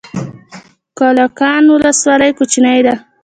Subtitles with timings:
[0.99, 2.95] کلکان ولسوالۍ کوچنۍ ده؟